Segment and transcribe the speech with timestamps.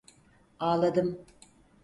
[0.59, 1.25] Ağladım.